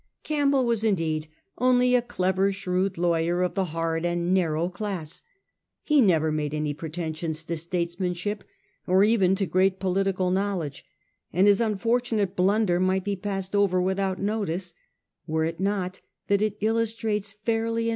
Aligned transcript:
Campbell 0.23 0.65
was 0.65 0.83
indeed 0.83 1.27
only 1.59 1.93
a 1.93 2.01
clever 2.01 2.51
shrewd 2.51 2.97
lawyer 2.97 3.43
of 3.43 3.53
the 3.53 3.65
hard 3.65 4.03
and 4.03 4.33
narrow 4.33 4.67
class. 4.67 5.21
He 5.83 6.01
never 6.01 6.31
made 6.31 6.55
any 6.55 6.73
pretension 6.73 7.33
to 7.33 7.55
statesmanship, 7.55 8.43
or 8.87 9.03
even 9.03 9.35
to 9.35 9.45
great 9.45 9.79
political 9.79 10.31
knowledge; 10.31 10.83
and 11.31 11.45
his 11.45 11.59
unfor 11.59 12.01
tunate 12.01 12.35
blunder 12.35 12.79
might 12.79 13.03
be 13.03 13.15
passed 13.15 13.55
over 13.55 13.79
without 13.79 14.19
notice 14.19 14.73
were 15.27 15.45
it 15.45 15.59
not 15.59 16.01
that 16.29 16.41
it 16.41 16.57
illustrates 16.61 17.33
fairly 17.33 17.89